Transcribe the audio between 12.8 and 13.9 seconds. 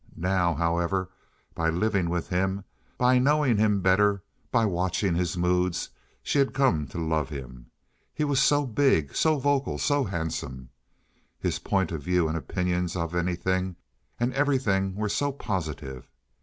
of anything